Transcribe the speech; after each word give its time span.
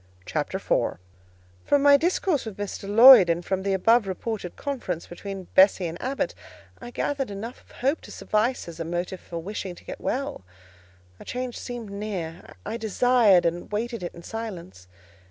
CHAPTER 0.25 0.55
IV 0.57 0.97
From 1.63 1.83
my 1.83 1.95
discourse 1.95 2.47
with 2.47 2.57
Mr. 2.57 2.89
Lloyd, 2.89 3.29
and 3.29 3.45
from 3.45 3.61
the 3.61 3.73
above 3.73 4.07
reported 4.07 4.55
conference 4.55 5.05
between 5.05 5.43
Bessie 5.53 5.85
and 5.85 6.01
Abbot, 6.01 6.33
I 6.79 6.89
gathered 6.89 7.29
enough 7.29 7.61
of 7.61 7.69
hope 7.85 8.01
to 8.01 8.11
suffice 8.11 8.67
as 8.67 8.79
a 8.79 8.83
motive 8.83 9.19
for 9.19 9.37
wishing 9.37 9.75
to 9.75 9.85
get 9.85 10.01
well: 10.01 10.43
a 11.19 11.23
change 11.23 11.55
seemed 11.55 11.91
near,—I 11.91 12.77
desired 12.77 13.45
and 13.45 13.71
waited 13.71 14.01
it 14.01 14.15
in 14.15 14.23
silence. 14.23 14.87